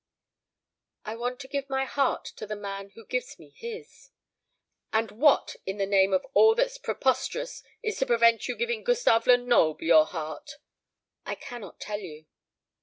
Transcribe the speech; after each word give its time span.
"I 1.05 1.15
want 1.15 1.39
to 1.41 1.47
give 1.47 1.69
my 1.69 1.85
heart 1.85 2.25
to 2.37 2.47
the 2.47 2.55
man 2.55 2.89
who 2.95 3.05
gives 3.05 3.37
me 3.37 3.51
his." 3.51 4.09
"And 4.91 5.11
what, 5.11 5.57
in 5.63 5.77
the 5.77 5.85
name 5.85 6.11
of 6.11 6.25
all 6.33 6.55
that's 6.55 6.79
preposterous, 6.79 7.61
is 7.83 7.99
to 7.99 8.07
prevent 8.07 8.47
you 8.47 8.55
giving 8.55 8.83
Gustave 8.83 9.27
Lenoble 9.29 9.83
your 9.83 10.07
heart?" 10.07 10.53
"I 11.23 11.35
cannot 11.35 11.79
tell 11.79 11.99
you." 11.99 12.25